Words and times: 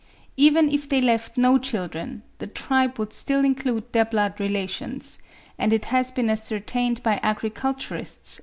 Even 0.35 0.67
if 0.71 0.89
they 0.89 0.99
left 0.99 1.37
no 1.37 1.59
children, 1.59 2.23
the 2.39 2.47
tribe 2.47 2.97
would 2.97 3.13
still 3.13 3.45
include 3.45 3.91
their 3.93 4.03
blood 4.03 4.39
relations; 4.39 5.19
and 5.59 5.71
it 5.71 5.85
has 5.93 6.11
been 6.11 6.27
ascertained 6.31 7.03
by 7.03 7.19
agriculturists 7.21 8.37
(4. 8.39 8.39